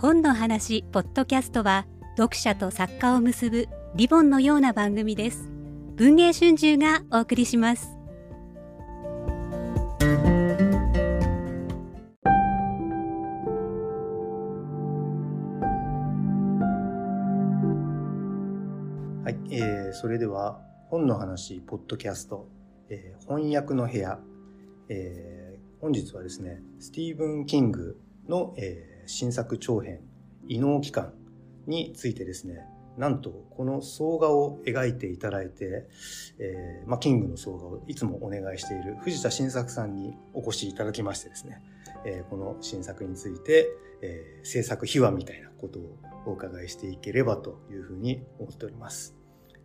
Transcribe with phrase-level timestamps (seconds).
[0.00, 1.84] 本の話ポッドキャストは
[2.16, 5.50] 読者と作家を結ぶリボンのような番組です。
[5.96, 7.88] 文藝春秋がお送りします。
[19.24, 22.48] はい、えー、それでは本の話ポッドキャスト、
[22.88, 24.20] えー、翻訳の部屋、
[24.90, 30.00] えー、本日はですねスティーブン・キングの、えー、新作長編
[30.46, 31.14] 異能機関
[31.66, 32.64] についてですね
[32.98, 35.86] なんとこの総画を描いていただいて、
[36.40, 41.62] えーまあ、キングの総画をいつもお願いしている藤田新作さんにお越しいただきましてですね、
[42.04, 43.68] えー、この新作について、
[44.02, 45.96] えー、制作秘話みたいなことを
[46.26, 49.14] お伺いしていければというふうに思っております。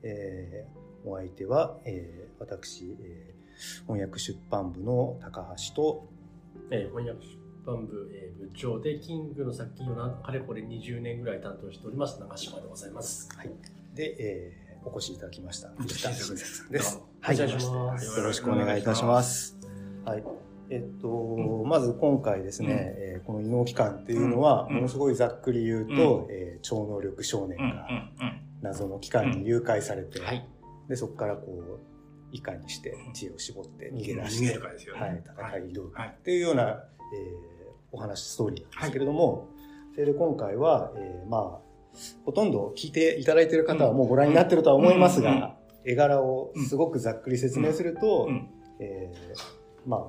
[0.04, 6.08] えー、お相手は、えー、私、えー、翻訳出版部の高橋と、
[6.70, 13.30] えー、翻訳出版部、えー、部長でキングの作品をなかれこれ20年ぐらい担当しております長島でございます。
[13.36, 13.52] はい、
[13.96, 15.70] で、えー、お越しいただきました。
[15.78, 17.02] 藤田新作です。
[17.22, 17.38] はい。
[17.38, 17.46] よ
[18.24, 19.58] ろしくお願いいたします。
[20.06, 20.24] はい。
[20.70, 27.88] えっと、うん、まず今回ですね、うん、えー、この異能機関っていうのは、ものすごいざっくり言うと、うん、えー、超能力少年が
[28.62, 30.48] 謎の機関に誘拐されて、はい、
[30.90, 31.80] でそこからこ
[32.32, 37.53] ういかにして知恵を絞って逃げ出して、ね、はい、戦い挑むっていうような、えー、
[37.94, 39.48] お話ストーリーなんですけれども、はい、
[39.94, 45.56] それで今回は、えー、まあほとんど聞いていただいている方はもうご覧になってるとは思いますが、
[45.86, 48.30] 絵柄をすごくざっくり説明すると、
[48.80, 50.00] えー、まあ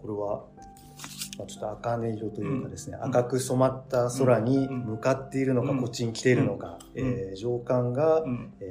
[0.00, 0.44] これは
[1.38, 8.64] まあ、ちょっと茜色というかですね、うん、赤く染まった空に向かっているのか、こっちに来ているのか、うん、えー、上官が、うん、え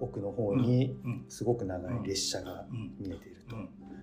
[0.00, 0.96] ー、奥の方に
[1.28, 3.56] すごく長い列車が見えていると。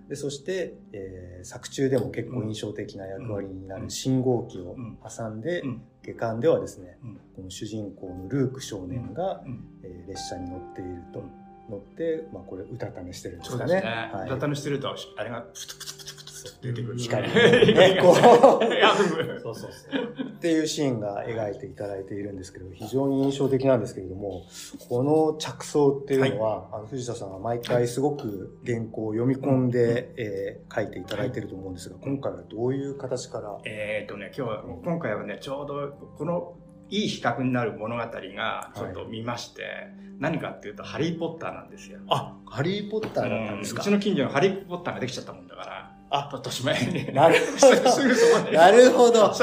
[0.10, 5.64] でそして、えー、作中でも結構印象的な役割になる信号機を挟んで、
[6.04, 6.98] 下巻ではですね、
[7.36, 9.42] この主人公のルーク少年が、
[9.84, 11.24] えー、列車に乗っていると。
[11.68, 13.84] 乗って、まあ、これ、うたた寝してるんですかね。
[14.28, 16.25] うたた寝してると、あれが、プツプツプツ
[16.62, 16.98] 出てくる。
[16.98, 18.16] 光ね、 こう。
[18.16, 20.06] そうそうそう。
[20.36, 24.44] っていうシーンが描いていただいているんですけど、非常に印象的なんですけれども、
[24.90, 33.58] この着想っていうのは、はい、あの藤田さんが毎回すごく原稿を読み込んで、はい、えー、書いていただいていると思うんですが、今回はどういう形から？
[33.66, 36.58] えっとね、今日は、今回はね、ちょうどこの
[36.90, 39.72] いい比較になる物語がちょっと見まして、はい、
[40.20, 42.00] 何かっていうと、ハリーポッターなんですよ。
[42.10, 47.14] あ、ハリーポッターだったんですか、うちの近所のハリーポッターができちゃったもんだから、あ、年前に。
[47.14, 47.92] なるほど。
[47.92, 49.34] すぐそこなるほど。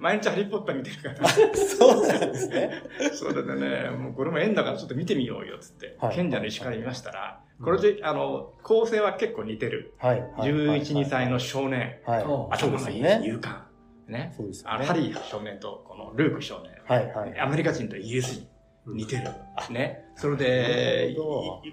[0.00, 1.28] 毎日ハリーポッター見てるから。
[1.28, 2.82] そうなんですね。
[3.12, 3.90] そうだね。
[3.90, 5.96] もうこれも縁だからちょっと見てみようよ、つって。
[6.00, 9.94] はい、賢者の石から見ましたら、これで、あの、構成は結構似てる。
[9.98, 10.20] はい。
[10.38, 12.00] 11、2歳の少年。
[12.06, 12.24] はい。
[12.50, 13.62] 頭がいい、ね、勇敢。
[14.08, 14.32] ね。
[14.36, 14.70] そうですね。
[14.70, 16.72] ハリー少年と、このルーク少年。
[16.86, 17.12] はい。
[17.12, 17.40] はい。
[17.40, 18.48] アメリカ人とイギリス人。
[18.86, 19.30] 似てる。
[19.70, 20.04] ね。
[20.14, 21.16] それで、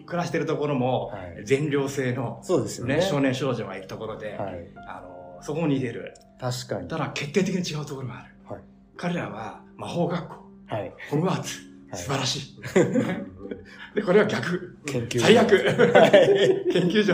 [0.06, 1.12] 暮らしてるところも、
[1.44, 3.02] 全寮制の、そうですよね。
[3.02, 4.38] 少年少女がいるところで、
[4.88, 6.14] あの、そこも似てる。
[6.40, 6.88] 確かに。
[6.88, 8.36] ただ、決定的に違うところもある。
[8.50, 8.62] はい、
[8.98, 10.36] 彼らは、魔法学校、
[10.68, 11.60] はい、ホグワーツ、
[11.94, 12.62] 素晴らしい。
[13.96, 14.78] で、これは逆。
[14.86, 15.26] 研究所。
[15.26, 15.50] 最悪。
[16.72, 17.14] 研究所。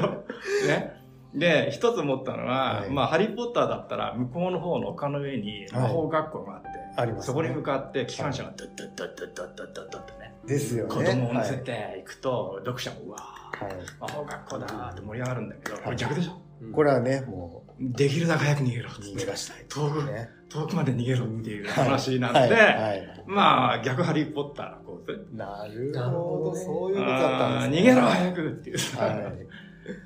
[0.68, 0.99] ね。
[1.34, 10.34] で、一つ思ったのは、まあ、ハリーポッターだったら、向こうの方の丘の上に魔法学校があって、あります、ね、そこに向かって機関車がドッドッドッドッドッドッドッドッね。
[10.46, 10.96] ですよね。
[10.96, 16.42] 子供を乗せていくと、読者も、うわー、はい、魔法学校だーって盛り上がるんだけど、これ逆でしょ、
[16.74, 17.70] これはね、もう。
[17.80, 18.90] できるだけ早く逃げろ。
[18.90, 19.66] 逃げ出したい。
[19.70, 25.28] 遠く、ね、遠くまで逃げろっていう話なんで、はいはい、まあ、逆ハリーポッターの構図。
[25.34, 27.92] なるほど、そういうことだったんですね。
[27.92, 29.48] 逃げろ早くっていう、はい、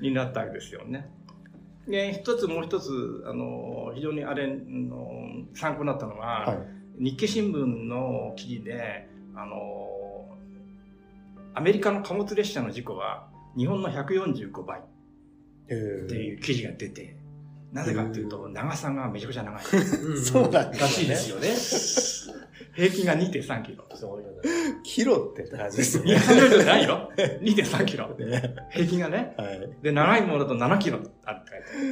[0.00, 1.08] になったわけですよね。
[1.88, 10.28] で、一つもう一つ、あの、非常にあれの参考になったのは、はい日経新聞の記事で、あの、
[11.54, 14.82] アメリカの貨物列車の事故は日本の145倍っ
[15.66, 17.16] ていう記事が出て、
[17.72, 19.62] なぜかっていうと、長さがめちゃくちゃ長い。
[20.22, 21.48] そうなんらしいですよね。
[22.74, 23.84] 平均が2.3キロ。
[23.94, 24.34] そういう
[24.82, 26.14] キロって感じですよね。
[26.14, 27.12] 2 0じゃないよ。
[27.16, 28.08] 2.3キロ。
[28.70, 29.34] 平均がね。
[29.36, 31.84] はい、で、長いものだと7キロあるって書いてある。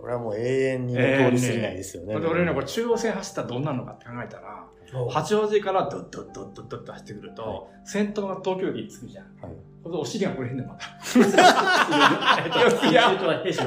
[0.00, 2.12] これはもう永遠に通り過ぎないですよね。
[2.14, 4.64] えー、ねで俺ね、これ中央線走ったらどんなのかって考えたら、
[5.10, 9.26] 八王子からドッドッドッドッドッと走ってくると、はい、先頭が東京駅に着くじゃん。
[9.42, 9.52] はい、
[9.82, 10.86] これお尻がこれへんねん、また。
[11.04, 11.24] 四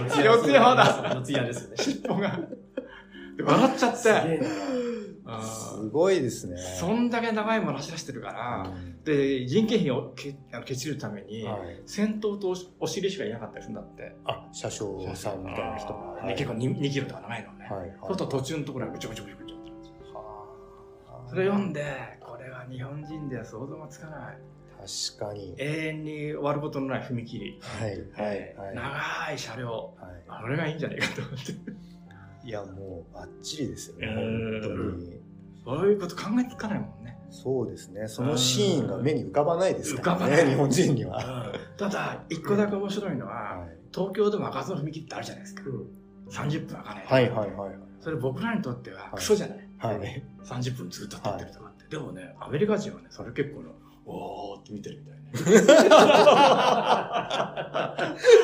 [0.10, 0.24] つ葉。
[0.24, 1.14] 四つ葉だ。
[1.16, 1.76] 四つ葉ですよね。
[1.78, 2.40] 尻尾が。
[3.44, 4.42] 笑っちゃって。
[5.40, 6.58] すごいですね。
[6.58, 10.36] そんだけ長いもの走らせてるから、うん、で、人件費をけ
[10.66, 14.16] けちるために、はい、先頭とお尻しかいなかったりするんだって。
[14.26, 16.00] あ、車掌さんみたいな人が。
[16.00, 17.66] はい、結構 2, 2キロとか長いのね。
[17.70, 20.18] はいはい、そうすると途中のところはぐちょぐちょぐちょぐちょ。
[20.18, 21.86] はそれ読んで、
[22.20, 24.38] これは日本人では想像がつかない。
[24.82, 25.56] 確かに。
[25.60, 27.60] 永遠に終わることのない踏切。
[27.62, 28.76] はい、はい、はい。
[28.76, 29.94] 長い車両。
[29.98, 31.54] はい、あれがいいんじゃないかと思って。
[32.44, 35.22] いや、もうバッチリですよね、うん本当に。
[35.64, 37.18] そういうこと考えつかないもんね。
[37.30, 38.08] そうですね。
[38.08, 41.54] そのシーンが目に浮かばないですからね、浮かばない日本人には。
[41.78, 45.64] ただ、一個だけ面白いのは、はい東京でも開かずの踏切ってあるじゃないですか。
[45.66, 46.02] うん
[46.32, 47.06] 30分開かない。
[47.06, 47.76] はい、はい、はい。
[48.00, 49.58] それ僕らにとってはクソじゃない。
[49.80, 50.24] はい。
[50.46, 51.86] 30分ずっと立ってるとかって。
[51.90, 53.72] でもね、アメリカ人はね、それ結構の、
[54.06, 55.22] おーって見てるみたいね。
[55.90, 55.98] ま
[57.78, 57.96] あ、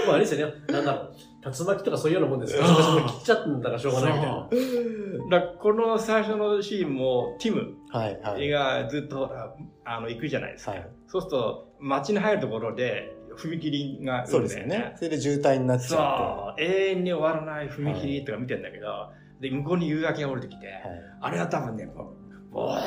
[0.09, 0.53] あれですよね。
[0.67, 1.13] なんだろう。
[1.51, 2.63] 竜巻とかそういうようなもんですよ。
[2.63, 5.39] 切っちゃったんだからしょうがないみたいな。
[5.39, 8.49] だこの最初のシーンも、ティムはい、はい。
[8.49, 9.53] がずっとあ
[9.85, 10.71] あの行くじゃないですか。
[10.71, 14.93] はいそうすると、街に入るところで、踏切がそうですよね。
[14.95, 19.09] それで渋滞になっちゃっ、永遠に終わらない踏切とか見てんだけど、
[19.39, 20.67] で、向こうに夕焼けが降りてきて、て。
[20.67, 20.81] はい。
[21.21, 22.13] あれは多分ね、こ
[22.51, 22.81] う、わ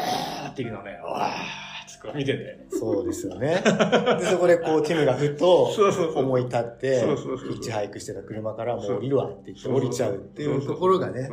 [0.48, 2.66] ーっていうのね、わーってこう見てんだよね。
[2.70, 3.62] そうですよね。
[4.18, 5.70] で、そこでこう、 ティムがふと
[6.16, 11.30] 思い立って、ヒッチハイクしてた車からもう降りるわって言って降りちゃうっていうところがね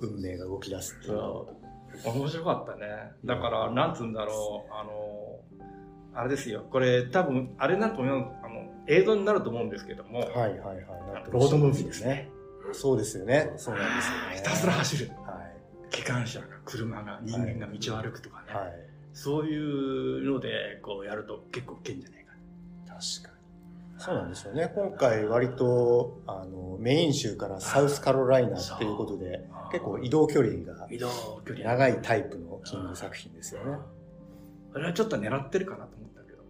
[0.00, 1.18] 運命が動き出すっていう。
[2.04, 3.12] 面白かったね。
[3.24, 5.40] だから、なんつうんだろう、あの、
[6.14, 6.64] あれですよ。
[6.70, 10.86] これ多分、あれなんと思う、あの、映像になると思うんですけども、はいはいはい。
[11.30, 12.30] ロードムービーですね。
[12.72, 13.52] そうですよね。
[13.56, 14.36] そうなんですよね。
[14.36, 15.10] ひたすら走る。
[15.10, 15.14] は
[15.86, 15.90] い。
[15.90, 18.54] 機関車が、車が、人間が道を歩くとかね。
[18.54, 18.91] はい。
[19.12, 22.32] そういうので、こうやると結構いけんじゃないか
[22.86, 24.00] 確かに。
[24.00, 24.72] そうなんですよね。
[24.74, 29.68] 今回割と、あの、メイン州からサウスカロライナっていうことで、な。
[29.70, 31.08] 結構移動距離が移動
[31.46, 33.76] 距離長いタイプのキング作品ですよね。
[34.74, 36.42] あれはちょっと狙ってるかなと思ったけど。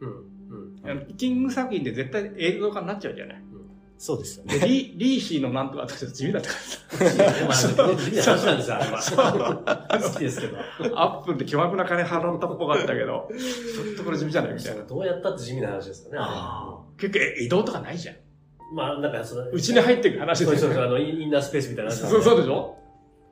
[0.00, 0.82] うん。
[0.82, 0.90] うん。
[0.90, 3.42] あのキング作品で絶対映像化になっちゃうじゃない。
[4.04, 4.66] そうですよでね。
[4.66, 6.56] リリーシーのなんとか私は地味だったか
[7.38, 10.00] らまあ、すごく地味な話なんですよ、あれは。
[10.02, 10.56] 好きですけど。
[11.00, 14.82] アップルって巨額な金払ったっぽかったけど、ちょっとこれ地味じゃないみたいな。
[14.82, 18.16] どうやったって地味な話ですよね、あ結局え移動とかないじゃん。
[18.16, 18.22] れ。
[18.74, 21.92] まあ、なんかその、うちに入ってく話そうでそうそう、あの、インナースペースみたいな。
[21.92, 22.76] そうそうでしょ？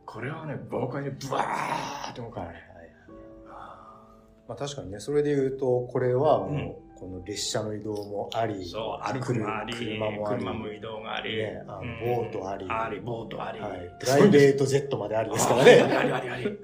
[0.07, 2.57] これはね、豪快にブワーってもうかはいはい。
[4.47, 13.59] まあ確かにね、それで言うと、これはうんもう、この列車の移動もあり、そう、歩くもあり、車もあり、車も移動があり、ねあのうんボートありあり、ボートあり。
[13.61, 15.81] はい、プライベートジェットまでありですからね。
[15.81, 16.45] ありありあり。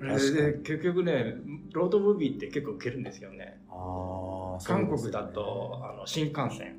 [0.00, 1.34] で結局ね、
[1.72, 3.60] ロードムービーって結構受けるんですよね。
[3.68, 6.76] あー韓国だと、、あの新幹線。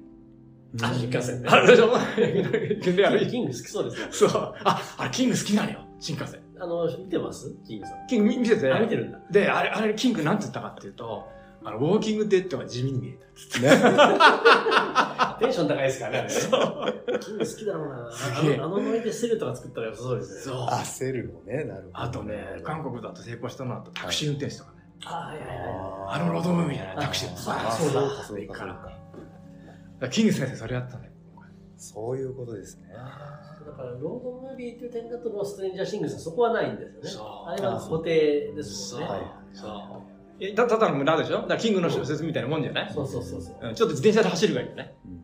[0.81, 1.49] あ、新幹線ね。
[1.49, 1.67] あれ
[3.27, 4.07] キング好きそうですね。
[4.11, 4.29] そう。
[4.63, 5.79] あ、あれ、キング好きなのよ。
[5.99, 6.39] 新幹線。
[6.59, 7.55] あの、見てます？
[7.67, 8.07] キングさん。
[8.07, 8.71] キング見見てて。
[8.71, 9.19] あ、見てるんだ。
[9.29, 11.27] で、あれ、あれ、キングなんて言ったかっていうと、
[11.63, 13.59] あの、ウォーキングデッドが地味に見えた。
[13.59, 13.69] ね、
[15.39, 16.29] テンション高いですからね。
[17.19, 18.11] キング好きだろうな。
[18.11, 20.41] すげえあの、あのノリでセルとか作ったら良さそうですね。
[20.41, 20.67] そう。
[20.67, 21.99] 焦るのね、なるほど。
[21.99, 24.77] あとね、韓国だと成功したのはタクシー運転手とかね。
[25.05, 25.57] あ、はいはいはい。
[25.57, 28.65] ああのロードムービーじゃないタクシーああそうだか、そうか、そうか。
[28.65, 28.91] だか
[29.99, 31.11] らキング先生それやったね。
[31.77, 32.89] そういうことですね。
[32.91, 37.09] だから、ロードムービーという点だと、のストレンジャーシングスはそこはないんですよね。
[37.09, 39.09] そうあれは固定ですもんね。
[39.09, 39.21] はい
[39.53, 40.10] そう。
[40.41, 41.37] え、たただの村でしょ？
[41.37, 42.91] だからキングの小説みたいなもんじゃない？
[42.93, 43.55] そうそうそうそう。
[43.61, 44.95] うんちょっと自転車で走るがいいよね。
[45.05, 45.21] うんうん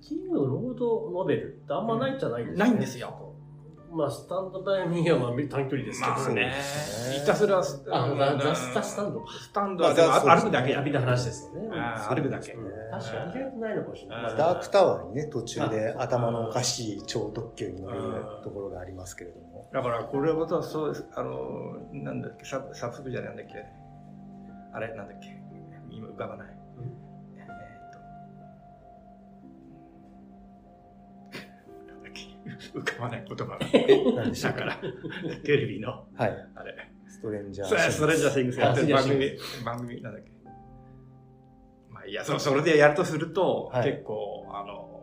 [0.00, 3.23] キングのロードノベルってあんまないんじゃないですか、ないんですよ。
[3.94, 6.12] まあ、スタンドバイミーはまあ短距離ですけど。
[6.14, 6.52] まあね
[7.12, 9.26] ひたすら、あ、のザ・ザスタスタンド。
[9.26, 11.68] スタンドは歩くだけや旅の話ですよね。
[12.08, 14.36] 歩くだけうん確かに意外とないのかもしれない。
[14.36, 19.70] ダークタワーにね、途中で頭のおかしい超特急に乗るところがありますけれども。
[19.72, 21.06] だからこれはまたそうです。
[21.14, 23.64] あの、なんだっけ、サブサブスクじゃないんだっけ。
[24.72, 25.40] あれ、なんだっけ。
[25.90, 26.53] 今浮かばない。
[32.74, 33.58] 浮かばない言葉が。
[34.16, 34.76] 何でしただから、
[35.44, 36.48] テレビの、はい。
[36.54, 36.90] あれ。
[37.06, 39.30] ストレンジャーそれ、それじゃシングスやってるあ番組、
[39.64, 40.30] 番組、なんだっけ？
[41.90, 45.02] まあいいや、そそれでやるとすると、はい結構、あの、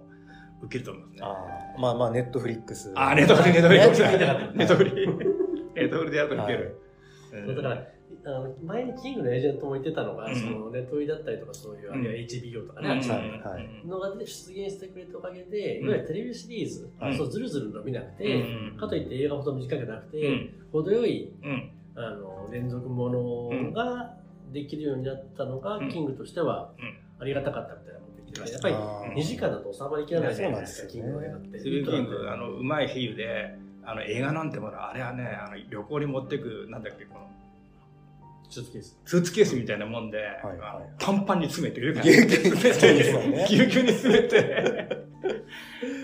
[0.63, 1.19] 受けると思いますね。
[1.23, 2.91] あーまあまあ、ネットフリックス。
[2.95, 4.91] あ、ネットフリ、ネットフリ、ねネットフリ。
[5.73, 6.77] ネットフリでやると受ける。
[7.55, 7.87] だから、
[8.25, 10.35] あの前にキングのエージェントも言ってたのが、うん。
[10.35, 15.85] そのネットフリだったりとかそういう、あるいは HBO とかね、うんあっちのはいはいのが出現してくれたおかげで、うん。
[15.87, 17.17] いわゆるテレビシリーズ、はい。
[17.17, 18.77] そうずるずる伸びなくて、うん。
[18.77, 20.53] かといって映画ほど短くなくて、うん。
[20.71, 21.71] 程よいうん。
[21.95, 24.13] あの連続ものが
[24.53, 25.89] できるようになったのが、うん。
[25.89, 26.97] キングとしてはうん。
[27.19, 28.01] ありがたかったみたいな
[28.39, 29.13] やっぱりあー。
[29.13, 31.59] 2時間だと収まりきらないじゃないですか、キングの映画って。
[31.59, 37.30] キング、あの、うまい比喩で、あの、映画なんてもの、あれはね、あの、旅行に持ってく、なんだっけ、この、
[38.51, 38.97] スーツケース。
[39.05, 40.27] スーツケースみたいなもんで、はい
[40.61, 45.07] あのパンパンに詰めて、ぎゅうぎゅう詰めてぎゅうぎゅうに詰めて、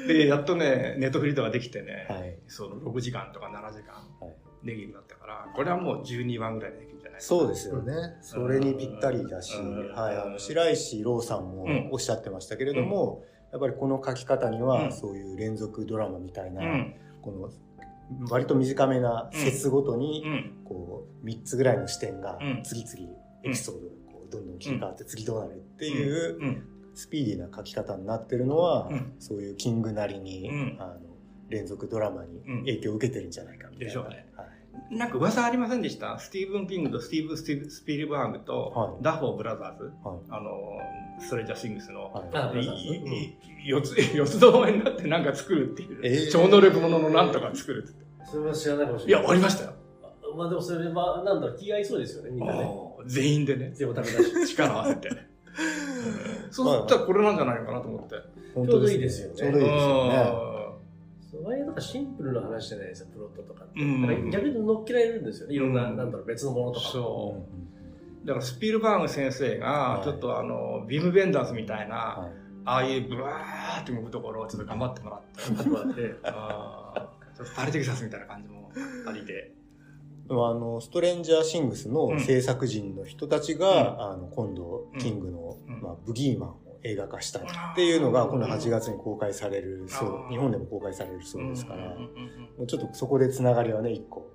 [0.08, 2.40] で、やっとね、ネットフリとかできてね、はい。
[2.48, 4.36] その6時間とか7時間はい。
[4.64, 7.94] ネギになったから、これはもう12番ぐらいでできるんじゃないそうですよね。
[8.22, 16.62] それにぴったりだし、はい、あの、白石郎さんもおっしゃってましたけれども、やっぱりこの書き方には、そういう連続ドラマみたいな、
[17.22, 17.50] この、
[18.30, 20.24] 割と短めな節ごとに、
[20.66, 20.87] こう、
[21.24, 26.64] 3つぐらいの視点が次々エピソードがこうどんどん切り替わって次どうなるっていう
[26.96, 30.50] スピーディーな書き方になってるのは、そういうキングなりに、
[30.80, 31.00] あの
[31.50, 33.88] 連続ドラマに影響を受けてるんじゃないかみたいな。
[33.88, 34.28] でしょうね。
[34.36, 34.98] はい。
[34.98, 36.20] なんか噂ありませんでした？
[36.20, 39.94] スティーブン・キングとスティーブ・スティースピルバーグと、ダファー・ブラザーズ、はい、
[40.30, 40.52] あの、
[41.20, 42.24] ストレージャー・シングスの、は
[42.56, 48.06] い、四つ、 四つどもえになってなんか作るっていう、えー、超能力もののなんとか作るって。
[48.26, 49.22] それは知らないかもしれない。
[49.22, 49.74] いや、ありましたよ。
[50.38, 52.70] まあでもそれは、なんだろう、気合いそうですよね、みんなね。
[53.06, 53.72] 全員でね。
[53.74, 54.48] 全部食べたし。
[54.56, 55.10] 力合わせて。
[56.52, 58.16] そうしたらこれなんじゃないかなと思って。
[58.54, 59.36] ちょうどいいですよね。
[59.36, 60.58] ちょうどいいですよね。
[61.44, 63.82] 割とシンプルな話じゃないですよ、プロットとかって。
[63.82, 66.88] うん、逆に乗っけられるんですよね、いろんな、うん、なんだろう、別のものとか。
[66.88, 67.46] そ
[68.24, 68.28] う。
[68.28, 72.32] だからスピルバーグ先生が、ちょっとあの、ビームベンダーズみたいな、はい、
[72.66, 78.72] ああいうブワーって動くところをちょっと頑張ってもらって、ちょっとパリテキサスみたいな感じも
[79.08, 79.54] ありで。
[80.30, 91.96] あの、ストレンジャーシングスの制作人の人たちが、うん、あの、今度、キングの、まあ、ブギーマンを映画化したいっていうのが、この8月に公開されるそう、日本でも公開されるそうですから、
[92.58, 94.32] もうちょっとそこでつながりはね、一個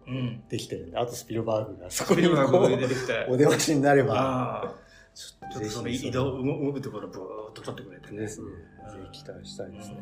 [0.49, 4.75] できてるんで、あとスピルバーグがそこにお出ましになれば、
[5.15, 7.21] ちょっとその移動、動くところブー
[7.51, 8.21] っと撮ってくれてね。
[8.21, 8.47] ですね。
[8.91, 9.97] ぜひ期待したいですね。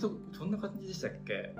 [0.00, 1.54] そそんな感じでしたっけ？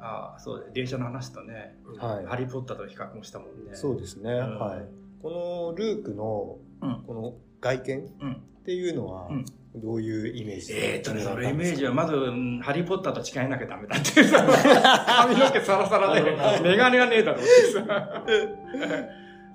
[0.00, 3.74] ああ、そう電車の話とね、はい、ハリー・ポッターと比較もしたもんね。
[3.74, 4.32] そうですね。
[4.32, 5.22] はい。
[5.22, 6.58] このルークの、
[7.06, 9.28] この外見っていうのは、
[9.74, 10.72] どういうイメージ？
[10.74, 12.14] えー、っとね、そのイメージは、まず、
[12.62, 14.46] ハリーポッターと誓いなきゃダメだってさ、
[15.24, 16.22] 髪の毛サラサラで、
[16.62, 18.24] メガネがねえだろってさ、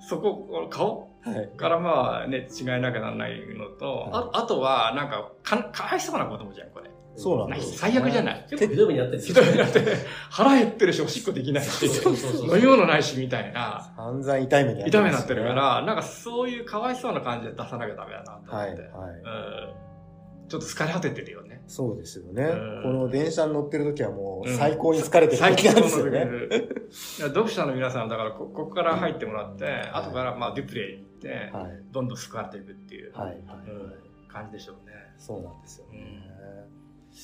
[0.00, 6.90] そこ、顔、はい、からまあね、違いなきゃならないのと、はい、ああとは、なんかか、かわいそうな子供じゃん、これ。
[7.16, 8.46] そうなんです、ね、最悪じゃない。
[8.50, 9.80] 結構ひどい目にあってるひどい目にあって、
[10.30, 13.92] 腹減ってるし、おしっこできないし、飲み物ないし、みたいな。
[13.96, 18.54] 散々痛い目にあって、ね、痛い目になってるから、なんかそういうかわいそうな感じで出さなきゃダメだなと思って。
[18.54, 18.78] はい、はい。
[18.78, 19.84] うん
[20.48, 21.62] ちょっと疲れ果ててるよね。
[21.66, 22.46] そうですよね。
[22.82, 26.26] この電車に乗ってる時はもう最高に疲れてる時なんですよね。
[27.18, 31.52] 読者の皆さんだからここから入ってもらって、後からまあデュプレイに行って、
[31.92, 33.40] どんどん救われていくっていう、はい
[34.28, 34.92] 感じでしょうね。
[35.16, 36.20] そうなんですよね。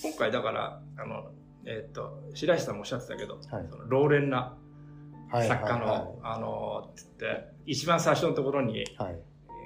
[0.02, 1.32] 今回だから、あの、
[1.66, 4.56] えっ、ー、と、白石さんもおっしゃってたけど、はい、その老練な
[5.30, 9.18] 作家の、はいはいはい、あの、つって、一番最初のところに、はい、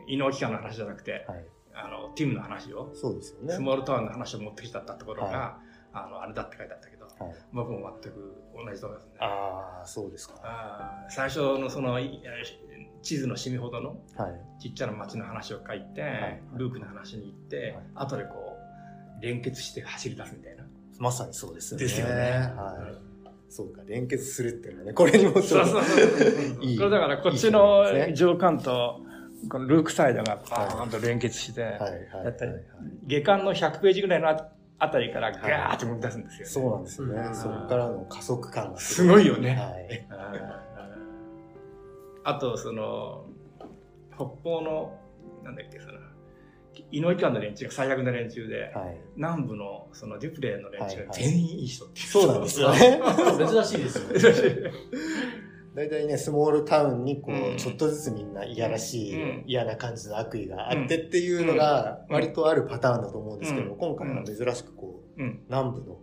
[0.08, 3.54] 異能機関の話じゃなくて、はい、あの、ティムの話を、そうですよね。
[3.54, 9.12] スモールタウンの話を持ってきたったところが、はい、あの、あれだって書いてあったけど、はい、僕も全く同じところですね。
[9.20, 10.34] ああ、そうですか。
[10.42, 11.98] あ最初のその、
[13.02, 13.96] 地図の染みほどの、
[14.58, 18.43] ちっちゃな町の話を書いて、はい、ルークの話に行って、はい、後でこう、
[19.24, 20.64] 連結して走り出すみたいな。
[20.98, 21.84] まさにそうですよね。
[21.84, 22.14] ですよね。
[22.56, 23.14] はい。
[23.48, 26.78] そうか、連結するっていうのはね、これにもそうそうそういい。
[26.78, 29.00] これだからこっちの上巻と、
[29.48, 31.88] このルークサイドがパーンと連結して、はいは
[32.30, 32.34] い。
[33.06, 34.28] 下巻の100ページぐらいの
[34.78, 37.34] あたりからガーッと動き出すんですよ、そうなんですよね。
[37.34, 39.54] そこからの加速感がすごいよね。
[39.54, 40.06] はい。
[42.24, 43.26] あと、その、
[44.14, 44.98] 北方の、
[45.44, 45.94] なんだっけ、その、
[46.90, 53.00] イノイカンの連中が最悪な連中で、はい、南部のそのデュプレーの連中が全員いい人っていう、そうなんですよね。
[53.38, 54.72] 珍しいですよね。
[55.74, 65.98] 大体ね、スモールタウンにこう、ちょっとずつみんな嫌らしい、嫌な感じの悪意があってっていうのが割とあるパターンだと思うんですけど、今回は珍しくこう、南部の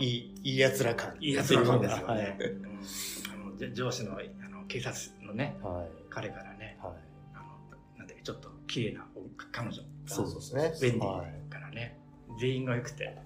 [0.00, 1.14] いい、いい奴ら感。
[1.20, 2.38] いい奴ら感ですよね。
[3.74, 5.56] 上司のあの警察のね、
[6.10, 6.94] 彼からね、あの
[7.98, 9.06] なんでちょっと綺麗な
[9.52, 9.82] 彼女。
[10.06, 10.72] そうですね。
[10.80, 11.96] 便利からね、
[12.28, 13.16] はい、全員が良くて。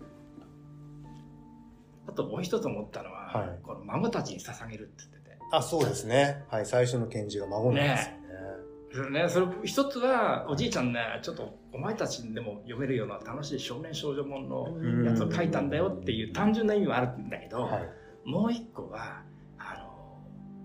[2.08, 5.38] あともう一つ思ったのは、はい、この孫たちに捧げるって言ってて。
[5.52, 6.44] あ、そうですね。
[6.48, 8.16] はい、最初の検事が孫なんですよね。
[8.20, 8.26] ね
[9.10, 17.90] ね、それ一つは、おじいちゃんね、ちょっとお前たちでも読めるような楽しい少年少女もののやつを書いたんだよっていう単純な意味はあるんだけど、はい、
[18.24, 19.22] もう一個は、
[19.58, 19.74] あ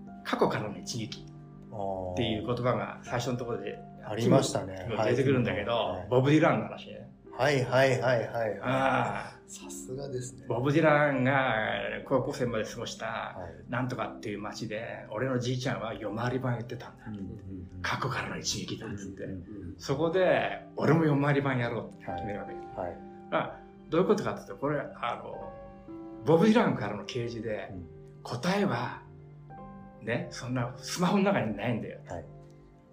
[0.07, 4.89] の、過去からの一撃っていう言葉が最初のところでありましたね。
[5.05, 7.09] 出てくるんだけど、はい、ボブ・ディランの話ね。
[7.37, 8.59] はいはいはいはい。
[8.61, 10.45] あさすがですね。
[10.47, 11.55] ボブ・ディランが
[12.05, 13.37] 高校生まで過ごした、
[13.69, 17.05] なんとかっていう街で、俺のじいちゃんは夜回り版言ってたんだ。
[17.81, 19.23] 過去からの一撃だっつって。
[19.77, 22.79] そこで、俺も夜回り版やろうって決めるわけです。
[22.79, 22.97] はい
[23.33, 23.57] あ
[23.89, 25.53] どういうことかっていうと、これ、あの、
[26.25, 27.73] ボブ・ディランからの啓示で、
[28.23, 29.01] 答えは、
[30.01, 31.99] ね、そんなスマホの中にないんだよ。
[32.07, 32.25] はい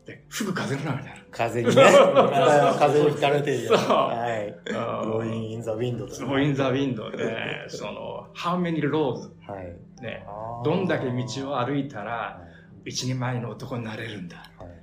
[0.08, 1.22] で、吹く風の中にある。
[1.30, 1.74] 風にね。
[2.78, 3.76] 風に吹かれてるよ。
[3.76, 4.56] そうはい。
[4.64, 6.26] blowing in the wind とかね。
[6.26, 9.30] blowing in the wind で、 その、how many roads?
[9.46, 9.76] はい。
[10.02, 10.24] ね、
[10.64, 12.40] どんだけ道を歩いたらは
[12.84, 14.36] 一人前の男になれるんだ。
[14.36, 14.78] いはい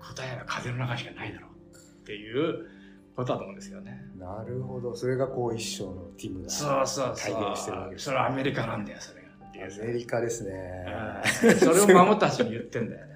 [0.00, 1.76] 答えは風の中しかないだろう。
[1.76, 2.66] っていう
[3.16, 4.00] ことだと思うんですよね。
[4.18, 4.94] なるほど。
[4.94, 7.34] それがこう一生のティムがそうそうそう。
[7.34, 9.28] 体現してるわけですそれはアメリカなんだよ、それが。
[9.82, 10.86] アメリカですね。
[11.44, 13.09] うんそれを孫たちに言ってんだよね。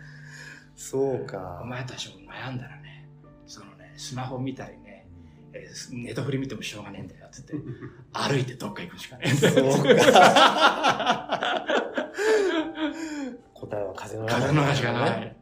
[0.77, 1.67] そうかお。
[1.67, 3.09] 前たちも悩んだらね、
[3.47, 5.07] そのね、スマホ見たりね、
[5.53, 7.55] えーネットフリ見てもしょうがねえんだよ、つって。
[8.13, 9.73] 歩いてどっか行くしかねえんだよ。
[9.73, 9.95] そうか。
[13.55, 15.37] 答えは風の中風の中しかねない。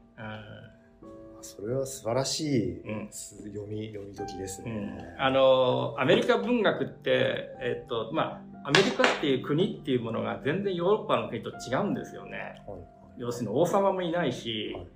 [1.43, 5.17] それは素晴らしいうん読み、読み解きですうんね。
[5.19, 12.63] あの、アメリカ文学って、えっと、まあ、アメリカっていう国っていうものが全然ヨーロッパの国と違うんですよね。
[12.67, 12.81] はい
[13.19, 14.87] 要するに王様もいないし、はい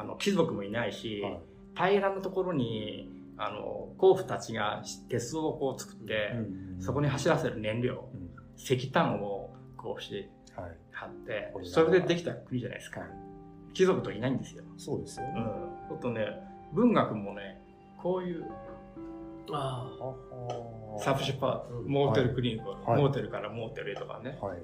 [0.00, 1.40] あの貴族もいないし、はい
[1.76, 10.76] 平らなところにあの甲府たちが鉄道をこう作って、うんそこに走らせる燃料うん石炭をこうしてはい。
[10.92, 13.08] 貼ってそれでできた国じゃないですかはい
[13.72, 14.62] 貴族といないんですよ。
[14.76, 15.32] そうですよね。
[15.36, 16.26] うん、ちょっとね
[16.72, 17.60] 文学もね
[18.00, 18.44] こういう
[19.52, 19.90] あ
[20.98, 24.58] サブシェパーうんモーテルクリニック、はいモーテルからモーテルへとかねはい。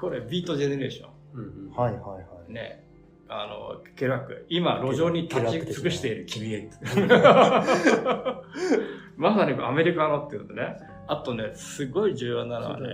[0.00, 1.10] これビートジェネレーショあ。
[1.34, 1.70] うんうん。
[1.70, 2.18] はいはいは
[2.48, 2.50] い。
[2.50, 2.82] ンね
[3.28, 4.46] あのケルアック。
[4.48, 6.70] 今路上に立ち尽くしている君へ。
[9.16, 10.76] まさにアメリカのっていうのね。
[11.08, 12.88] あとねすごい重要なのはね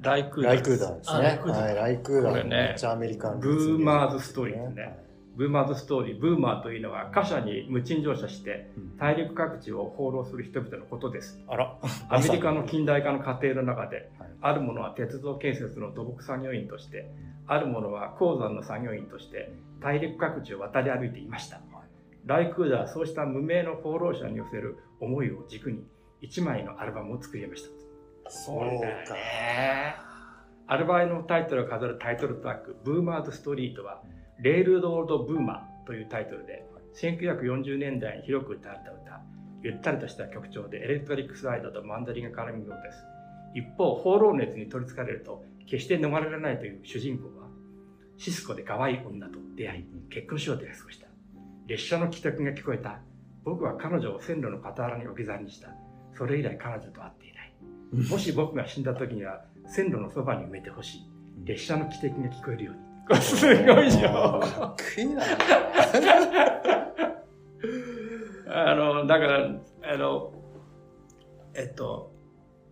[0.00, 1.16] ライ・クーダーライ・クーダーですね。
[1.16, 1.38] あライ。
[1.38, 1.52] クー
[2.22, 2.32] ダー。
[2.32, 2.74] これね
[3.40, 4.82] ブーマーズストーリーですね。
[4.82, 5.03] はい
[5.36, 8.96] ブーマーズストーリーブーマーというのは貨車に無賃乗車してうん。
[8.96, 11.40] 大陸各地を放浪する人々のことです。
[11.48, 11.76] あら。
[12.08, 14.28] アメリカの近代化の過程の中ではい。
[14.40, 17.10] あるものは鉄道建設の土木作業員として
[17.46, 21.60] あるものは鉱山の作業員として大陸各地を渡り歩いていました、
[22.26, 25.84] ライクーダーはそうした無名の放浪者に寄せる思いを軸に
[26.20, 28.30] 一枚のアルバムを作りました。
[28.30, 28.58] そう
[29.06, 29.14] か。
[29.14, 29.96] ね。
[30.66, 34.02] アルバムのタイトルを飾るタイトルトラック「ブーマーズ・ストリートは」
[34.40, 36.64] レールドールド・ブーマーというタイトルで
[37.00, 39.20] 1940年代に広く歌われた歌。
[39.62, 42.98] ゆったりとした曲調でエレクトリックスライドとマンダリンが絡むようです。
[43.54, 47.48] 一方放浪熱に取りつかれると決して逃れられないという主人公は
[48.16, 51.06] シスコで可愛い女と出会い結婚しようと約束した。
[51.66, 53.00] 列車の帰宅が聞こえた。
[53.44, 55.68] 僕は彼女を線路の傍らに置き去りにした。
[56.12, 57.54] それ以来彼女と会っていない。
[58.10, 61.10] もし僕が死んだ時には線路のそばに埋めてほしい。
[61.44, 64.40] 列車の汽笛が聞こえるようにこれすごいよ。
[64.42, 65.22] かっこいいな。
[68.46, 69.50] あのだから
[69.82, 70.32] あの
[71.54, 72.12] えっと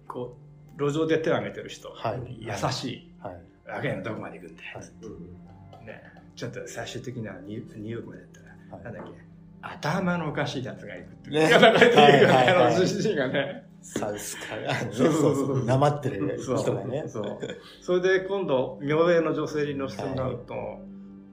[0.09, 0.39] こ
[0.79, 2.39] う路上で手を挙げてる人、はい。
[2.41, 3.13] 優しい。
[3.21, 3.97] はい。
[3.97, 4.89] のどこまで行くんだよ、はい。
[5.03, 6.03] うんね、
[6.35, 8.85] ちょっと最終的にはニューヨークまで行ったら、はい。
[8.85, 9.33] なんだっけ。
[9.63, 11.51] 頭のおかしいやつが行くってね。
[11.51, 12.49] 書かれてるはいはいはい。
[12.49, 15.47] あの主人がねサウスカラーそうそうそう。
[15.47, 17.05] そうなまってる人がね。
[17.09, 17.39] そう。
[17.81, 20.55] それで今度明霊の女性に乗せてもらうと、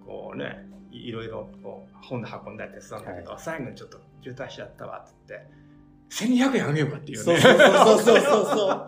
[0.06, 7.24] こうねいいろいろこう本で運んだり手伝うんだけど、最後にちょっと渋滞しちゃったわって言って1200円あげようかっていうね。
[7.24, 8.86] そうそうそうそうそう。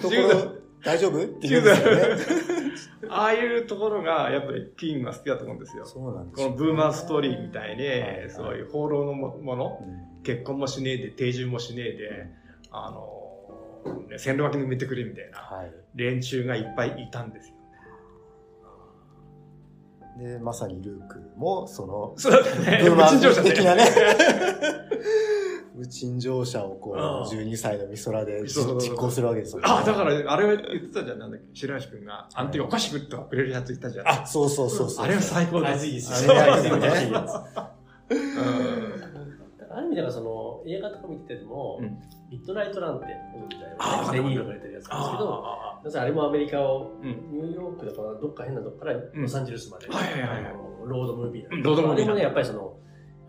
[0.00, 0.10] そう。
[0.10, 1.22] ところ、大丈夫？
[1.22, 3.08] って言うんですよね。
[3.10, 5.84] ああいうところがやっぱりキングが好きだと思うんですよ。
[5.84, 8.30] そうなんですよこのブーマーストーリーみたいに、はい。
[8.30, 9.78] そういう放浪のももの。
[9.82, 12.26] うん結婚もしねえで定住もしねえで
[12.70, 15.72] あの、ね、線路脇に埋めてくれみたいなはい。
[15.94, 17.54] 連中がいっぱいいたんですよ
[20.18, 22.82] で、まさにルークも、その、そうだね。
[22.90, 23.42] 無賃乗車
[23.76, 23.84] ね、
[25.76, 34.08] 無賃乗車をこう、ああ12歳の美空で実行するわけですよ、あ、だから、あれは言ってたじゃん、なんだっけ、白石君が、あの時お菓子食ってくれるやつ言ったじゃん。
[34.08, 35.04] あ、そうそうそうそう。
[35.04, 35.72] あれは最高です。
[35.72, 36.56] あれいいですあよ。
[36.64, 36.80] れ ね。
[36.80, 37.18] がいいね
[39.70, 41.98] ある意味ではその映画とか見てても、うん。
[42.30, 52.67] ミッドナイトランってご存知だよねあーデニーロが出てるやつなんですけどあ要するにあれもアメリカをうんニューヨークだからどっか変なとこからロサンゼルスまで、ロードムービーなんですうんロードムービーでもねやっぱりその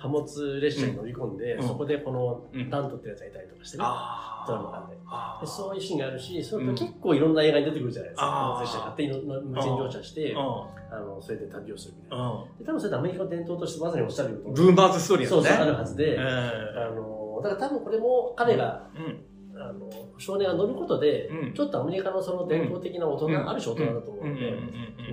[0.02, 1.68] 貨物列車に乗り込んで、うん。
[1.68, 2.70] そこでこのうん。
[2.70, 8.26] ダントってやつがいたりとかしてね、あドラマがあってあでそういうシーンがあるし、それと結構いろんな映画に出てくるじゃないですか。
[8.26, 12.30] 貨物列車勝手に無賃乗車して、うあの、それで旅をするみたいな。
[12.30, 12.58] ん。
[12.58, 14.54] で多分それってアメリカの伝統としてまさにおっしゃるように。
[14.54, 15.66] ブーマーズストーリーそうそう、あ。
[15.66, 16.22] るはずで、うん。
[16.22, 19.26] あの、だから多分これも彼が、うん。
[19.62, 21.54] あの、少年が乗ることで、うん。
[21.54, 23.50] ちょっとアメリカのその伝統的な大人、うん。
[23.50, 24.54] ある種大人だと思うので、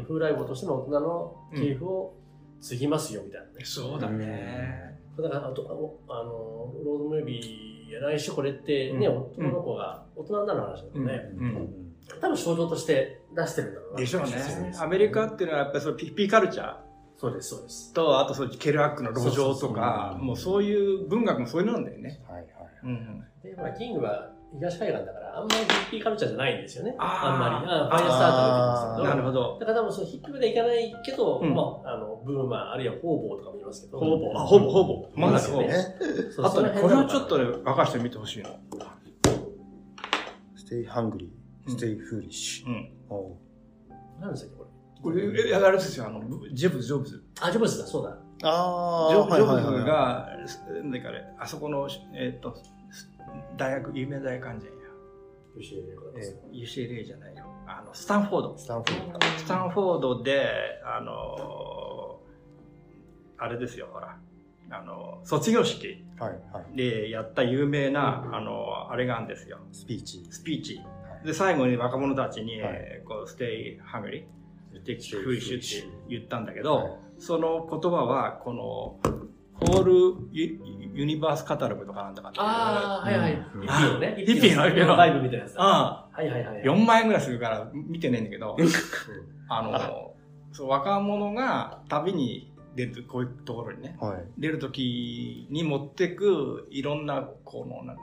[0.07, 2.15] 風来坊としての大人の系譜を
[2.61, 3.65] 継ぎますよみたいなね。
[3.65, 4.99] そうだね。
[5.17, 11.83] だからあとあのロードムービーやないしこれってね、うん男の子が大人になる話だとね、うん
[12.21, 13.99] 多分症状として出してるんだろうな。
[13.99, 16.77] でしょうねアメリカっていうのはやっぱりそのピッピーカルチャー
[17.19, 17.93] そうです、そうです。
[17.95, 22.21] と、あとそうケルアックの路上とか、もうそういう文学もそういうのなんだよね。
[22.29, 22.47] はいはい。
[22.85, 23.25] うん。
[23.43, 26.95] で、まあ、キングは東海岸だから、あんまりヒッピーカルチャーじゃないんですよね。
[26.99, 27.55] あーあんまり。
[27.69, 29.09] あファイアスタートの時ですけど。
[29.09, 29.59] なるほど。
[29.61, 33.99] だから多分そのヒッピーまでいかないけど、うんまあ、あの、ブーマー、あるいはホーボーとかも言いますけど。
[33.99, 35.09] ほぼ、あほぼ、ほぼ。
[35.15, 35.61] まだそう。
[35.61, 35.75] ね
[36.43, 38.51] あとね、これはちょっとね、沸かしてみてほしいの。
[40.57, 41.31] stay hungry,
[41.69, 42.67] stay foolish.
[42.67, 42.93] うん。
[43.09, 43.37] おう
[44.21, 44.57] 何でしたっけ、
[45.03, 45.23] これ？
[45.23, 46.21] これ、えあれですよ、あの、
[46.53, 47.23] ジョブズ、ジョブズ。
[47.41, 48.17] あ、ジョブズだ、そうだ。
[48.43, 50.29] ああ、ジョブジョブズはいはいはいが、
[50.83, 52.57] なんかね、あそこの、えっと、
[53.57, 54.81] 大学、有名大学あんじゃんや。
[55.59, 55.61] え
[56.53, 57.45] UCLA じゃないよ。
[57.67, 58.59] あの、スタンフォード。
[58.59, 59.27] スタンフォードか。
[59.39, 62.21] スタンフォードで、あの
[63.39, 64.19] あれですよ、ほら。
[64.71, 66.77] あの、卒業式はいはい。
[66.77, 69.59] でやった有名な、あの、あれがあるんですよ。
[69.73, 70.27] スピーチ。
[70.31, 70.81] スピーチ。
[71.25, 74.25] で、最後に若者たちに、はいこう、stay hungry,
[74.83, 79.01] stay Stay foolish foolish って言ったんだけど、はいその言葉は、この、
[79.55, 79.95] ホール
[80.97, 83.33] ユユニバースカタログとかなんとかああ、はいはい。
[83.35, 84.15] うんヒッピーのね。
[84.27, 85.63] ヒッピーのライブみたいなやつだ。
[85.63, 86.63] あはいはいはい。
[86.63, 88.57] 4万円ぐらいするから見てないんだけど、
[89.49, 90.15] あの、
[90.53, 94.25] そう若者が旅に出る、こういうところにね、はい。
[94.39, 98.03] 出るときに持ってくいろんな、この、なんだ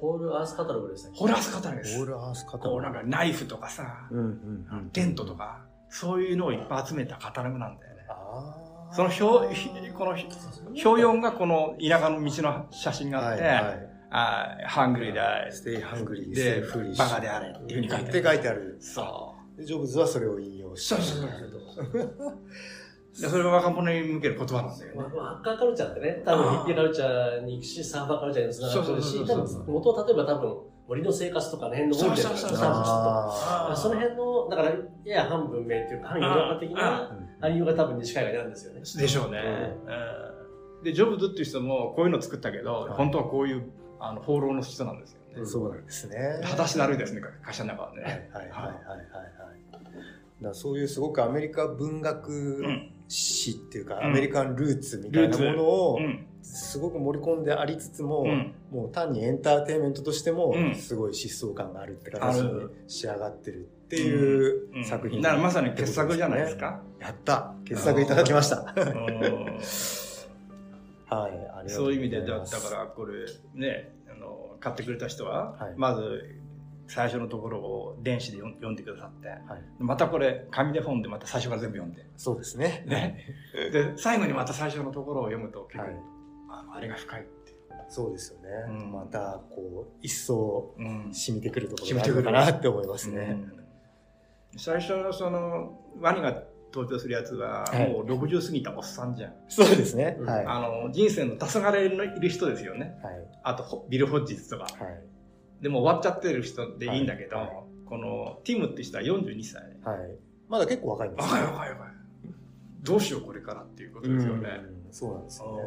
[0.00, 1.18] ホールアースカタログでしたっけ？
[1.20, 2.06] ホラースカタログですオー。
[2.06, 4.90] ルアースカタこうログなんかナイフとかさ、うんうんうん。
[4.90, 8.02] テントとか、そういうのをいっぱい集めたカタログなんだよね。
[8.08, 8.12] あ
[8.56, 8.67] あ。
[8.92, 10.26] その表、ひこの表
[10.82, 13.88] 4がこの田舎の道の写真があって、はいはい。
[14.10, 16.96] あハングリーだ、stay hungry, で stay foolish.
[16.96, 18.78] バカであれっていうふうに書いてあるって書いてある。
[18.80, 20.94] そでジョブズはそれを引用して。
[20.94, 21.28] そうそう
[21.92, 23.20] そうう。
[23.20, 25.16] でそれが若者に向ける言葉なんだよね。
[25.16, 30.56] ワッカーカルチャーってね、多分ヒッピーカルチャーに行くし、サーファーカルチャーにつながってるし、そう多分元は例えば多分
[30.88, 32.92] 森の生活とかの辺の多いんだよね、そうそうそう多分きっと。
[33.72, 34.70] あその辺の、だから、
[35.04, 38.80] やや半文明っていうか、半世の中的なー内容が多分西海岸にあるんですよね。
[38.80, 39.38] でしょうね。
[39.86, 43.70] うんで、ジョブズっていう人もこういうの作ったけど、はい本当はこういう
[44.00, 45.44] あの放浪の人なんですよね。
[45.44, 46.40] そうなんですね。
[46.44, 48.02] 裸足で歩いてですね、会社の中ははいね。
[48.02, 49.02] はいはいはいはいは
[50.40, 50.42] い。
[50.42, 52.92] だそういうすごくアメリカ文学うん。
[53.08, 56.26] 史っていうか、んアメリカンルーツみたいなものをうん。
[56.48, 58.54] すごく盛り込んでありつつも、うん。
[58.70, 60.74] もう単にエンターテインメントとしてもうん。
[60.74, 64.84] すごい疾走感があるって形に仕上がってるっていううん。
[64.84, 66.80] 作品、だからまさに傑作じゃないですか。
[67.00, 67.54] やった。
[67.64, 68.74] 傑作いただきました。
[68.76, 69.58] うん
[71.10, 76.38] はい、ありそういう意味で、だだからこれね、あの、買ってくれた人ははい、まず、
[76.86, 79.40] 最初のところを電子で読ん読んでくださって、はい、
[79.78, 82.84] またこれ、紙で本でまた最初から全部読んで、そうですね。
[82.86, 83.24] ね。
[83.72, 86.17] で、最後にまた最初のところを読むと結構、はい
[86.72, 87.56] あれが深いって。
[87.88, 88.48] そうですよね。
[88.68, 93.38] うんまた、こう、一層うん染みてくるところがあるのかなって思いますね。
[93.52, 93.58] うん
[94.56, 96.42] 最初のその、ワニが
[96.72, 99.32] 登場するやつは、はいもう60過ぎたおっさんじゃん。
[99.48, 100.16] そうですね。
[100.18, 100.46] うんはい。
[100.46, 102.98] あの、人生の黄昏のいる人ですよね。
[103.02, 103.14] はい。
[103.42, 104.64] あと、ホビル・ホッジズとか。
[104.64, 105.00] はい。
[105.62, 107.56] でも終わっちゃってる人でいいんだけど、はいはい
[107.88, 109.62] このティムって人は42歳。
[109.82, 110.14] はい。
[110.46, 111.88] まだ結構若いんです若い若い若い。
[112.82, 114.60] どうしようこれからっていうことですよね。
[114.86, 115.62] うんそうなんですよね。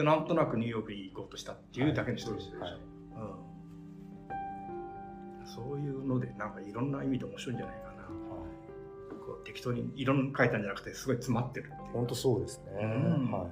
[0.00, 2.60] で、なんとなくニューヨークに行こうとしたっていうだけの人ですよ。
[2.60, 2.80] はいうん
[5.46, 8.04] そういうので、なんかいろんな意味で面白いんじゃないかな。
[9.26, 11.72] こう適当にいろんな書いたんじゃなくて、すごい詰まってる。
[11.92, 12.84] 本当そうですね。
[12.84, 13.50] うんはい。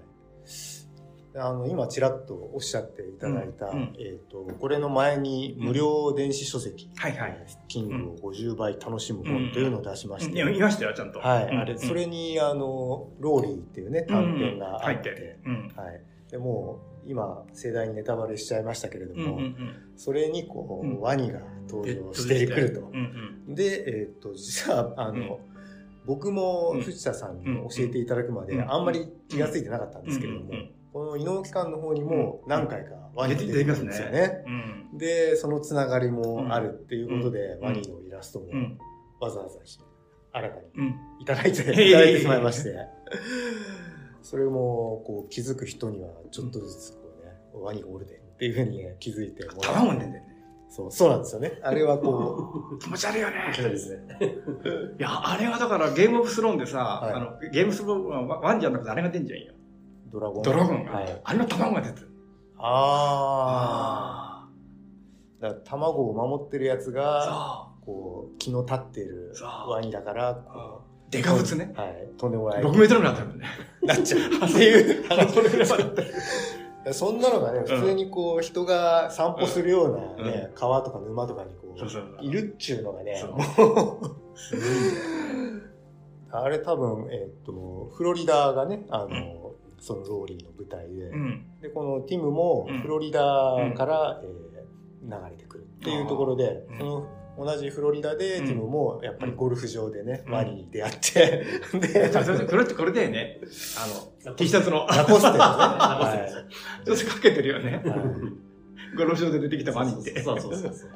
[1.33, 7.47] であの今ちらっとおっしゃっていただいた、うんうんえっ、とこれの前に無料電子書籍、はいはい。
[7.67, 11.19] キングを50倍楽しむ本というのを出しまして、いや、見ましたよ、ちゃんと。
[11.19, 15.39] はい、うんあれそれにあのローリーっていうね短編があっ、入ってて。
[15.45, 15.73] うん。
[15.75, 16.01] はい。
[16.31, 21.01] でもう今盛大にネタバレしちゃいましたけれども、うんうんそれにこう、うん。
[21.01, 22.83] ワニが登場してくると。
[22.83, 23.55] うんうん。
[23.57, 25.41] で、えっ、と、実は、あの、
[26.07, 26.83] 僕もうん。
[26.83, 28.73] 藤田さんに教えていただくまで、うん。
[28.73, 33.73] あんまり気がついてなかったんですけれども、うんうんこの伊能機関の方にも何回かワニが出出てく。
[33.73, 34.43] るんですよね。
[34.93, 34.99] うん。
[34.99, 37.65] で、そのつながりもあるっていうことで、うん。
[37.65, 38.79] ワニのイラストもうん。
[39.21, 39.59] わざわざ
[40.33, 40.95] 新たにうん。
[41.21, 42.75] いただいて、いただいてしまいまして、
[44.29, 50.29] それもこう気づく人にはちょっとずつこうね、ワニがおるでっていうふうにね、気づいてもら卵産んでんだよね。
[50.69, 51.59] そう、そうなんですよね。
[51.65, 53.37] あれはこ気持ち悪いよね。
[53.55, 54.19] そうですね。
[54.99, 59.55] いや、あれはだからゲームオブスローンでさ、はいあの、ゲームスローンはワンじゃなくてあれが出んじゃんよ。
[60.09, 60.43] う、ドラゴン。
[60.43, 60.93] ドラゴンが。
[60.93, 61.21] はい。
[61.25, 62.09] あれの卵が出てる。
[62.59, 64.49] ああ。
[65.41, 69.33] だから卵を守ってるやつが、そこう、気の立っている
[69.67, 70.89] ワニだから、こう。
[71.11, 71.73] デカブツね。
[71.75, 72.63] う、はい、とんでもない。
[72.63, 73.48] 6メートルになってるもんね。
[73.89, 74.21] なっちゃう。
[74.21, 75.29] っていう話。
[76.93, 84.17] そんなのがね、普通にこう、人が散歩するようなね、川とか沼とかにこう、いるっちゅうのがね、もう、
[86.31, 93.21] あれ多分、えっ、と、フロリダがね、あの、そのローリーの舞台で、で、このティムもフロリダ
[93.77, 94.49] から、え
[95.01, 97.07] 流れてくるっていうところで、その
[97.39, 101.47] 同じフロリダで、ティムもやっぱりゴルフ場でね、ワニに出会って、
[101.79, 102.11] で、
[102.51, 103.39] これってこれでね、
[104.25, 104.87] あの、T シャツの。
[104.87, 105.39] ラコステのね。
[105.39, 106.27] は
[106.85, 106.85] い。
[106.85, 107.81] ちょっとかけてるよね。
[108.97, 110.21] ゴルフ場で出てきたワニって。
[110.21, 110.91] そうそうそうそう。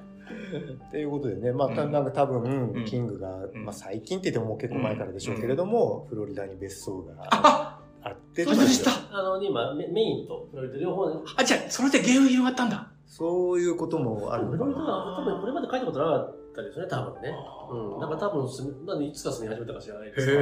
[0.89, 8.45] っていうことでね、まあ、なんか多分、キングが、まあ最近って言っても結構前からでしょうけれども、フロリダに別荘があって。
[8.45, 8.91] そうでした。
[9.17, 12.92] あの、今、メインとフロリダ両方あ、じゃあ、それでゲーム広がったんだ。
[13.13, 15.17] そういうこともあるのかな。
[15.19, 17.35] 多分これまで書いたことなかったですね、多分ね。
[17.71, 18.01] うん。
[18.01, 20.33] なんか多分す、なんでいつか住み始めたか知らないですけ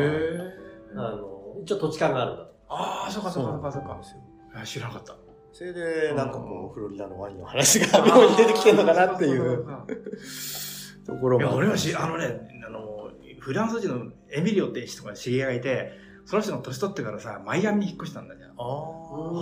[0.94, 2.50] ど、あの、一応土地勘があるんだと。
[2.68, 4.64] ああ、そうかそうかそうかそうか。
[4.64, 5.16] 知らなかった。
[5.52, 9.66] それで、なんかこう、フロリダのワインの話が妙に出てきてるのかなっていう
[11.04, 11.44] ところも。
[11.44, 15.92] いや、俺はし、あのね、あの、フランス人のエミリオって人が知り合いがいて、
[16.26, 18.50] その人の年取ってからさ、マイアミに引っ越したんだじゃん。
[18.50, 18.54] あ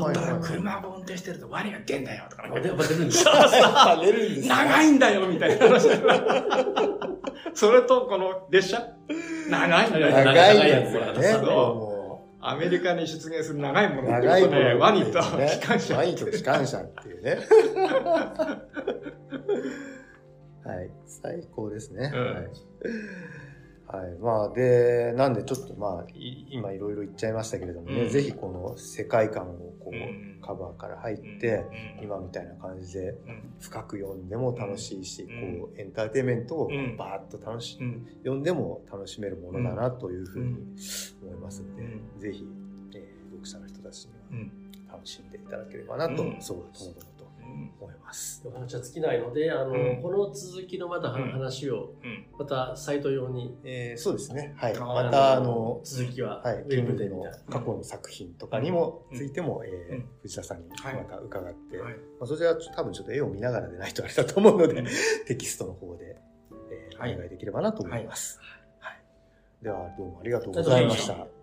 [0.08, 0.12] あ。
[0.12, 2.48] だから車を運転してるとワニが出んだよとか。
[2.48, 3.24] 出るんです
[4.00, 5.88] 出るんです長いんだよみたいな話。
[7.54, 8.82] それとこの列車？
[9.50, 10.10] 長いんだよ。
[10.24, 11.18] 長いやつだね。
[12.40, 15.96] アメリカに出現する長いもの長いもの、ワニと機関車。
[15.96, 17.38] ワニと機関車っていうね。
[20.64, 20.90] はい。
[21.06, 22.12] 最高ですね。
[22.14, 22.46] うん、はい
[23.90, 24.18] はい。
[24.20, 26.06] まあ、で、なんでちょっとまあ、
[26.50, 31.64] 今いろいろ言っちゃいましたけれどもね、うん、ぜひこの世界観をこう、うん、カバーから入って、
[31.98, 33.14] うん、今みたいな感じで
[33.60, 37.78] 深く読んでも楽しいし、こう、エンターテインメントをバーッと楽し、
[38.18, 40.58] 読んでも楽しめるものだなというふうに
[41.22, 41.82] 思いますので、
[42.18, 42.46] ぜひ、
[42.94, 44.12] えー、読者の人たちに
[44.88, 47.07] は楽しんでいただければなと、そう、ともども
[47.80, 48.42] 思います。
[48.44, 51.94] お話は尽きないので、あの、うん、この続きのまた話を、
[52.38, 53.56] またサイト用に。
[53.64, 54.54] えー、そうですね。
[54.56, 54.78] はい。
[54.78, 56.66] また、あの、続きは、はい。
[56.68, 61.84] キングでの過去の作品とかにもついても、えー、藤田さんにまた伺って、ま
[62.22, 64.84] あ、そちらは多分ちょっと絵を見ながらでないとあれだと思うので、
[65.26, 66.16] テキストの方で、
[66.70, 68.40] えー、お願いできればなと思います。
[68.80, 69.00] はい。
[69.62, 71.37] では、どうもありがとうございました。